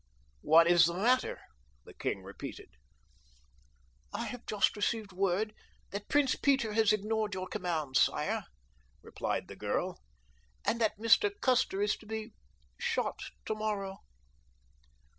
[0.41, 1.39] "What is the matter?"
[1.85, 2.69] the king repeated.
[4.11, 5.53] "I have just received word
[5.91, 8.45] that Prince Peter has ignored your commands, sire,"
[9.03, 10.01] replied the girl,
[10.65, 11.29] "and that Mr.
[11.39, 12.33] Custer is to be
[12.79, 13.97] shot tomorrow."